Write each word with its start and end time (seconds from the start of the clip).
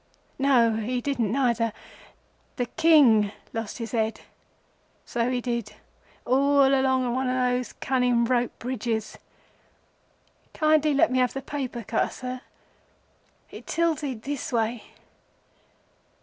No, 0.39 0.77
he 0.77 0.99
didn't 0.99 1.31
neither. 1.31 1.71
The 2.55 2.65
King 2.65 3.31
lost 3.53 3.77
his 3.77 3.91
head, 3.91 4.21
so 5.05 5.29
he 5.29 5.41
did, 5.41 5.73
all 6.25 6.65
along 6.73 7.05
o' 7.05 7.11
one 7.11 7.29
of 7.29 7.35
those 7.37 7.73
cunning 7.73 8.25
rope 8.25 8.57
bridges. 8.57 9.19
Kindly 10.55 10.95
let 10.95 11.11
me 11.11 11.19
have 11.19 11.33
the 11.33 11.41
paper 11.43 11.83
cutter, 11.83 12.09
Sir. 12.09 12.41
It 13.51 13.67
tilted 13.67 14.23
this 14.23 14.51
way. 14.51 14.85